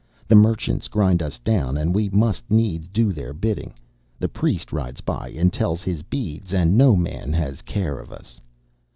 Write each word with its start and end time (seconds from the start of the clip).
The 0.27 0.33
merchants 0.35 0.87
grind 0.87 1.21
us 1.21 1.37
down, 1.37 1.77
and 1.77 1.93
we 1.93 2.09
must 2.09 2.49
needs 2.49 2.87
do 2.87 3.11
their 3.13 3.33
bidding. 3.33 3.71
The 4.17 4.27
priest 4.29 4.73
rides 4.73 4.99
by 4.99 5.29
and 5.37 5.53
tells 5.53 5.83
his 5.83 6.01
beads, 6.01 6.55
and 6.55 6.75
no 6.75 6.95
man 6.95 7.33
has 7.33 7.61
care 7.61 7.99
of 7.99 8.11
us. 8.11 8.41